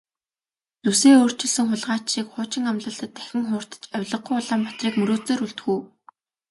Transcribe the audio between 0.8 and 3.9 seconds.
Зүсээ өөрчилсөн хулгайч шиг хуучин амлалтад дахин хууртаж